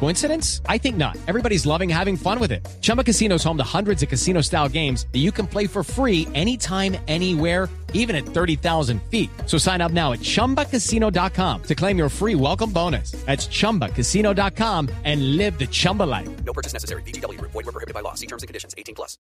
Coincidence? 0.00 0.60
I 0.68 0.76
think 0.78 0.96
not. 0.96 1.16
Everybody's 1.26 1.64
loving 1.64 1.88
having 1.88 2.16
fun 2.16 2.38
with 2.38 2.52
it. 2.52 2.66
Chumba 2.82 3.02
Casino 3.02 3.36
is 3.36 3.44
home 3.44 3.56
to 3.56 3.64
hundreds 3.64 4.02
of 4.02 4.08
casino 4.10 4.42
style 4.42 4.68
games 4.68 5.06
that 5.12 5.20
you 5.20 5.32
can 5.32 5.46
play 5.46 5.66
for 5.66 5.82
free 5.82 6.28
anytime, 6.34 6.96
anywhere, 7.08 7.70
even 7.94 8.14
at 8.14 8.26
30,000 8.26 9.00
feet. 9.10 9.30
So 9.46 9.56
sign 9.56 9.80
up 9.80 9.92
now 9.92 10.12
at 10.12 10.20
chumbacasino.com 10.20 11.62
to 11.62 11.74
claim 11.74 11.96
your 11.96 12.10
free 12.10 12.34
welcome 12.34 12.70
bonus. 12.70 13.12
That's 13.24 13.46
chumbacasino.com 13.48 14.90
and 15.04 15.36
live 15.38 15.58
the 15.58 15.66
Chumba 15.66 16.02
life. 16.02 16.28
No 16.44 16.52
purchase 16.52 16.74
necessary. 16.74 17.02
BGW. 17.02 17.40
Void 17.40 17.54
were 17.54 17.72
prohibited 17.72 17.94
by 17.94 18.00
law. 18.00 18.14
See 18.14 18.26
terms 18.26 18.42
and 18.42 18.48
conditions. 18.48 18.74
18 18.76 18.94
plus. 18.94 19.16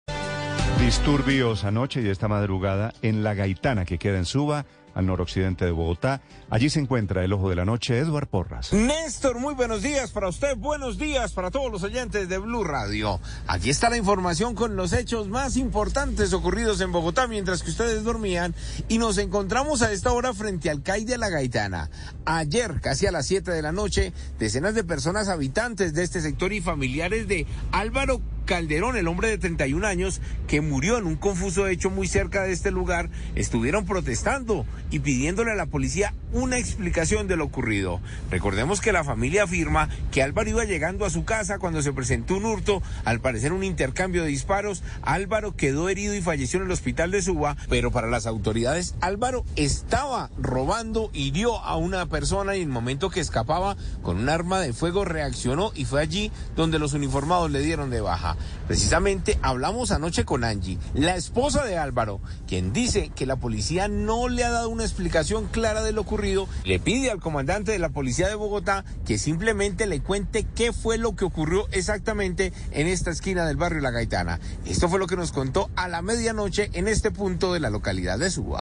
Disturbios 0.80 1.64
anoche 1.64 2.02
y 2.02 2.10
esta 2.10 2.28
madrugada 2.28 2.92
en 3.04 3.24
La 3.24 3.36
Gaitana, 3.36 3.86
que 3.86 4.00
queda 4.00 4.18
en 4.18 4.26
Suba, 4.26 4.66
al 4.94 5.06
noroccidente 5.06 5.66
de 5.66 5.72
Bogotá. 5.72 6.22
Allí 6.50 6.70
se 6.70 6.80
encuentra 6.80 7.24
el 7.24 7.34
ojo 7.34 7.50
de 7.50 7.56
la 7.56 7.66
noche, 7.66 7.98
Edward 7.98 8.28
Porras. 8.28 8.74
Néstor, 8.74 9.40
muy 9.40 9.54
buenos 9.54 9.82
días 9.82 10.12
para 10.12 10.28
usted, 10.28 10.58
buenos 10.58 10.98
días 10.98 11.34
para 11.34 11.52
todos 11.52 11.72
los 11.72 11.84
oyentes 11.84 12.28
de 12.30 12.38
Blue 12.38 12.64
Radio. 12.64 13.20
Aquí 13.48 13.70
está 13.70 13.90
la 13.90 13.98
información 13.98 14.56
con 14.56 14.76
los 14.76 14.94
hechos 14.94 15.28
más 15.28 15.58
importantes 15.58 16.34
ocurridos 16.34 16.82
en 16.82 16.92
Bogotá 16.92 17.28
mientras 17.28 17.64
que 17.64 17.72
ustedes 17.72 18.04
dormían 18.04 18.54
y 18.88 18.98
nos 18.98 19.18
encontramos 19.18 19.82
a 19.82 19.92
esta 19.92 20.12
hora 20.12 20.34
frente 20.34 20.70
al 20.70 20.84
CAI 20.84 21.06
de 21.06 21.18
La 21.18 21.30
Gaitana. 21.30 21.90
Ayer, 22.26 22.82
casi 22.82 23.08
a 23.08 23.12
las 23.12 23.26
7 23.28 23.52
de 23.52 23.62
la 23.62 23.72
noche, 23.72 24.14
decenas 24.40 24.76
de 24.76 24.84
personas 24.84 25.28
habitantes 25.30 25.94
de 25.94 26.04
este 26.04 26.22
sector 26.22 26.54
y 26.54 26.62
familiares 26.62 27.28
de 27.28 27.48
Álvaro 27.72 28.22
Calderón, 28.52 28.98
el 28.98 29.08
hombre 29.08 29.30
de 29.30 29.38
31 29.38 29.88
años 29.88 30.20
que 30.46 30.60
murió 30.60 30.98
en 30.98 31.06
un 31.06 31.16
confuso 31.16 31.68
hecho 31.68 31.90
muy 31.90 32.06
cerca 32.06 32.44
de 32.44 32.52
este 32.52 32.70
lugar, 32.70 33.10
estuvieron 33.34 33.86
protestando 33.86 34.66
y 34.90 35.00
pidiéndole 35.00 35.52
a 35.52 35.56
la 35.56 35.68
policía 35.68 36.14
una 36.34 36.58
explicación 36.58 37.30
de 37.30 37.38
lo 37.38 37.46
ocurrido. 37.46 38.02
Recordemos 38.30 38.82
que 38.82 38.92
la 38.92 39.06
familia 39.06 39.44
afirma 39.44 39.88
que 40.12 40.22
Álvaro 40.22 40.50
iba 40.50 40.66
llegando 40.66 41.06
a 41.06 41.10
su 41.10 41.24
casa 41.24 41.60
cuando 41.60 41.82
se 41.82 41.94
presentó 41.94 42.36
un 42.36 42.46
hurto, 42.46 42.84
al 43.06 43.22
parecer 43.22 43.54
un 43.54 43.64
intercambio 43.64 44.24
de 44.24 44.28
disparos. 44.28 44.84
Álvaro 45.02 45.56
quedó 45.56 45.88
herido 45.88 46.14
y 46.14 46.22
falleció 46.22 46.60
en 46.60 46.66
el 46.66 46.74
hospital 46.74 47.12
de 47.12 47.22
Suba, 47.22 47.56
pero 47.70 47.92
para 47.92 48.10
las 48.10 48.26
autoridades 48.26 48.96
Álvaro 49.00 49.46
estaba 49.56 50.30
robando, 50.38 51.10
hirió 51.14 51.58
a 51.60 51.78
una 51.78 52.06
persona 52.08 52.58
y 52.58 52.64
en 52.64 52.68
el 52.68 52.74
momento 52.74 53.12
que 53.12 53.22
escapaba 53.22 53.78
con 54.02 54.18
un 54.18 54.28
arma 54.28 54.60
de 54.60 54.74
fuego 54.74 55.06
reaccionó 55.06 55.72
y 55.74 55.86
fue 55.86 56.02
allí 56.02 56.34
donde 56.58 56.80
los 56.80 56.92
uniformados 56.92 57.50
le 57.50 57.62
dieron 57.62 57.90
de 57.90 58.02
baja. 58.02 58.36
Precisamente 58.68 59.38
hablamos 59.42 59.92
anoche 59.92 60.26
con 60.26 60.44
Angie, 60.44 60.78
la 60.94 61.16
esposa 61.16 61.66
de 61.66 61.78
Álvaro, 61.78 62.22
quien 62.48 62.74
dice 62.74 63.12
que 63.16 63.26
la 63.26 63.36
policía 63.36 63.88
no 63.88 64.30
le 64.30 64.44
ha 64.44 64.50
dado 64.50 64.70
una 64.70 64.84
explicación 64.84 65.48
clara 65.48 65.84
de 65.84 65.92
lo 65.92 66.02
ocurrido. 66.02 66.48
Le 66.64 66.80
pide 66.80 67.12
al 67.12 67.20
comandante 67.20 67.72
de 67.72 67.80
la 67.80 67.90
policía 67.90 68.28
de 68.28 68.36
Bogotá 68.36 68.86
que 69.06 69.18
simplemente 69.18 69.88
le 69.88 70.02
cuente 70.02 70.46
qué 70.56 70.74
fue 70.74 70.98
lo 70.98 71.16
que 71.16 71.26
ocurrió 71.26 71.68
exactamente 71.72 72.54
en 72.72 72.88
esta 72.88 73.12
esquina 73.12 73.46
del 73.46 73.58
barrio 73.58 73.82
La 73.82 73.92
Gaitana. 73.92 74.40
Esto 74.66 74.90
fue 74.90 75.00
lo 75.00 75.08
que 75.08 75.18
nos 75.18 75.32
contó 75.32 75.70
a 75.76 75.88
la 75.88 76.02
medianoche 76.02 76.70
en 76.74 76.88
este 76.88 77.12
punto 77.12 77.54
de 77.54 77.60
la 77.60 77.70
localidad 77.70 78.20
de 78.20 78.30
Suba. 78.30 78.60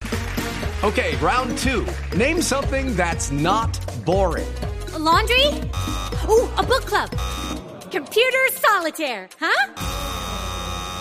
Okay, 0.82 1.16
round 1.22 1.58
two. 1.58 1.86
Name 2.16 2.42
something 2.42 2.96
that's 2.96 3.32
not 3.32 3.78
boring. 4.06 4.48
A 4.96 4.98
laundry? 4.98 5.48
Ooh, 6.30 6.48
a 6.58 6.64
book 6.64 6.86
club. 6.86 7.10
Computer 7.92 8.48
solitaire, 8.54 9.28
huh? 9.40 9.74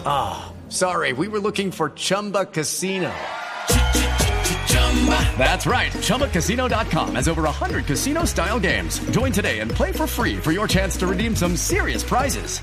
Ah, 0.06 0.52
sorry, 0.70 1.12
we 1.12 1.28
were 1.28 1.38
looking 1.38 1.70
for 1.70 1.90
Chumba 1.90 2.46
Casino. 2.46 3.12
That's 5.38 5.66
right. 5.66 5.92
ChumbaCasino.com 5.92 7.14
has 7.14 7.28
over 7.28 7.42
100 7.42 7.86
casino 7.86 8.24
style 8.24 8.58
games. 8.58 8.98
Join 9.10 9.32
today 9.32 9.60
and 9.60 9.70
play 9.70 9.92
for 9.92 10.06
free 10.06 10.36
for 10.36 10.50
your 10.50 10.66
chance 10.66 10.96
to 10.98 11.06
redeem 11.06 11.36
some 11.36 11.56
serious 11.56 12.02
prizes. 12.02 12.60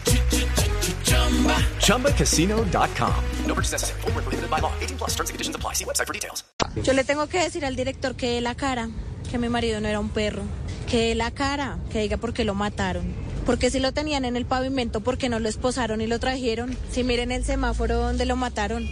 ChumbaCasino.com. 1.80 3.24
No 3.46 3.54
purchase 3.56 3.72
necessary. 3.74 4.02
Void 4.02 4.16
were 4.16 4.22
prohibited 4.22 4.50
by 4.50 4.60
law. 4.60 4.74
18 4.82 4.98
plus. 4.98 5.12
Terms 5.12 5.30
and 5.30 5.36
conditions 5.36 5.56
apply. 5.56 5.74
See 5.74 5.86
website 5.86 6.08
for 6.08 6.14
details. 6.14 6.44
Yo 6.84 6.94
le 6.94 7.04
tengo 7.04 7.28
que 7.28 7.40
decir 7.40 7.64
al 7.64 7.76
director 7.76 8.16
que 8.16 8.42
la 8.42 8.56
cara, 8.56 8.90
que 9.30 9.38
mi 9.38 9.50
marido 9.50 9.80
no 9.82 9.88
era 9.88 10.00
un 10.00 10.10
perro, 10.10 10.44
que 10.90 11.16
la 11.16 11.32
cara, 11.32 11.78
que 11.92 12.00
diga 12.00 12.18
por 12.18 12.34
qué 12.34 12.44
lo 12.44 12.54
mataron. 12.56 13.25
Porque 13.46 13.70
si 13.70 13.80
lo 13.80 13.92
tenían 13.92 14.26
en 14.26 14.36
el 14.36 14.46
pavimento, 14.46 15.02
¿por 15.02 15.18
qué 15.18 15.30
no 15.30 15.40
lo 15.40 15.48
esposaron 15.48 16.02
y 16.02 16.08
lo 16.08 16.20
trajeron? 16.20 16.76
Si 16.92 17.04
miren 17.04 17.32
el 17.32 17.46
semáforo 17.46 17.98
donde 17.98 18.26
lo 18.26 18.36
mataron. 18.36 18.88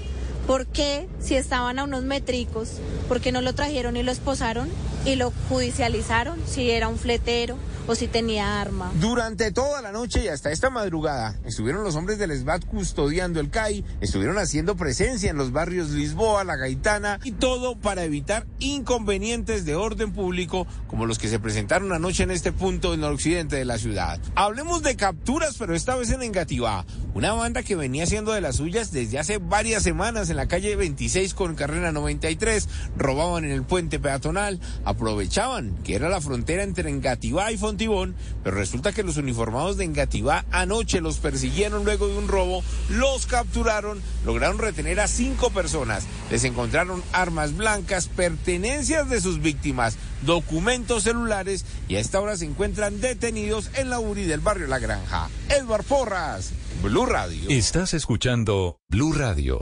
¿Por 0.46 0.68
qué, 0.68 1.08
si 1.19 1.36
estaban 1.36 1.80
a 1.80 1.86
unos 1.86 2.03
métricos, 2.03 2.80
por 3.08 3.22
qué 3.22 3.31
no 3.31 3.42
lo 3.42 3.53
trajeron 3.53 3.97
y 3.97 4.03
lo 4.03 4.12
esposaron 4.12 4.69
y 5.06 5.16
lo 5.16 5.31
judicializaron 5.50 6.40
si 6.46 6.72
era 6.72 6.88
un 6.88 6.97
fletero 6.97 7.58
o 7.88 7.96
si 7.96 8.08
tenía 8.08 8.62
arma? 8.62 8.91
Durante 9.00 9.52
toda 9.52 9.81
la 9.81 9.91
noche 9.91 10.24
y 10.24 10.28
hasta 10.28 10.52
esta 10.52 10.69
madrugada 10.69 11.36
estuvieron 11.46 11.84
los 11.84 11.96
hombres 11.96 12.18
del 12.18 12.31
SBAT 12.38 12.66
custodiando 12.66 13.40
el 13.40 13.50
CAI, 13.50 13.84
estuvieron 14.02 14.38
haciendo 14.38 14.75
presencia 14.75 15.30
en 15.30 15.38
los 15.38 15.52
barrios 15.52 15.90
Lisboa, 15.90 16.44
La 16.44 16.56
Gaitana 16.56 17.19
y 17.24 17.34
todo 17.34 17.75
para 17.75 18.03
evitar 18.03 18.46
inconvenientes 18.59 19.66
de 19.66 19.75
orden 19.75 20.13
público 20.13 20.66
como 20.88 21.06
los 21.06 21.19
que 21.19 21.28
se 21.28 21.40
presentaron 21.40 21.92
anoche 21.92 22.24
en 22.24 22.31
este 22.31 22.52
punto 22.52 22.94
en 22.94 23.03
el 23.03 23.12
occidente 23.12 23.56
de 23.56 23.66
la 23.66 23.78
ciudad. 23.78 24.19
Hablemos 24.36 24.84
de 24.84 24.96
capturas, 24.96 25.56
pero 25.58 25.75
esta 25.75 25.96
vez 25.96 26.09
en 26.12 26.24
Engativá, 26.24 26.86
una 27.13 27.34
banda 27.34 27.63
que 27.63 27.75
venía 27.75 28.06
siendo 28.06 28.31
de 28.31 28.42
las 28.42 28.58
suyas 28.58 28.92
desde 28.92 29.19
hace 29.19 29.38
varias 29.38 29.84
semanas 29.84 30.30
en 30.30 30.38
la 30.38 30.47
calle 30.47 30.75
26 30.75 31.34
con 31.34 31.56
carrera 31.56 31.92
93, 31.92 32.69
robaban 32.97 33.44
en 33.46 33.52
el 33.52 33.63
puente 33.63 34.00
peatonal, 34.00 34.59
aprovechaban 34.94 35.76
que 35.84 35.96
era 35.96 36.09
la 36.09 36.22
frontera 36.22 36.64
entre 36.64 36.90
Engativá 36.90 37.52
y 37.52 37.58
Fontibón, 37.58 38.16
pero 38.44 38.56
resulta 38.56 38.94
que 38.94 39.04
los 39.04 39.18
uniformados 39.18 39.78
de 39.78 39.84
Engativá 39.84 40.46
anoche 40.52 41.02
los 41.02 41.18
persiguieron 41.18 41.84
luego 41.84 42.08
de 42.08 42.18
un 42.18 42.28
robo, 42.28 42.64
los 42.90 43.26
capturaron, 43.26 44.02
lograron 44.26 44.59
retener 44.59 45.00
a 45.00 45.08
cinco 45.08 45.50
personas, 45.50 46.06
les 46.31 46.44
encontraron 46.44 47.04
armas 47.12 47.56
blancas, 47.56 48.08
pertenencias 48.08 49.09
de 49.09 49.22
sus 49.22 49.42
víctimas, 49.42 49.98
documentos 50.22 51.04
celulares 51.04 51.66
y 51.88 51.96
a 51.96 52.00
esta 52.00 52.22
hora 52.22 52.38
se 52.38 52.46
encuentran 52.46 53.02
detenidos 53.02 53.70
en 53.75 53.90
la 53.90 54.00
URI 54.00 54.24
del 54.24 54.40
barrio 54.40 54.68
La 54.68 54.80
Granja. 54.80 55.30
Edward 55.50 55.84
Porras, 55.84 56.52
Blue 56.81 57.06
Radio. 57.06 57.50
Estás 57.50 57.94
escuchando 57.94 58.80
Blue 58.90 59.14
Radio. 59.14 59.62